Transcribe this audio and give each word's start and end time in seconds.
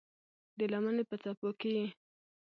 د 0.57 0.59
لمنې 0.71 1.03
په 1.09 1.15
څپو 1.21 1.49
کې 1.59 1.71
یې 1.77 1.85